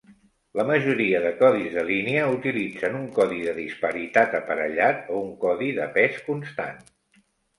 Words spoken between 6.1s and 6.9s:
constant.